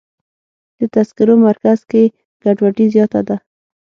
د 0.79 0.81
تذکرو 0.93 1.33
مرکز 1.47 1.79
کې 1.89 2.01
ګډوډي 2.43 2.85
زیاته 2.93 3.21
ده. 3.27 3.35